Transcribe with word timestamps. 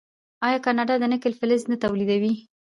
آیا 0.47 0.59
کاناډا 0.65 0.95
د 0.99 1.03
نکل 1.13 1.33
فلز 1.39 1.61
نه 1.71 1.75
تولیدوي؟ 1.83 2.33